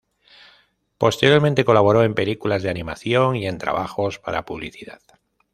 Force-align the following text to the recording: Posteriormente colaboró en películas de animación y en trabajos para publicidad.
Posteriormente 0.97 1.63
colaboró 1.63 2.03
en 2.03 2.15
películas 2.15 2.63
de 2.63 2.71
animación 2.71 3.35
y 3.35 3.45
en 3.45 3.59
trabajos 3.59 4.17
para 4.17 4.45
publicidad. 4.45 4.99